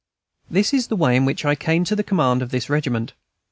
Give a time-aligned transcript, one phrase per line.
[0.49, 3.13] This is the way in which I came to the command of this regiment.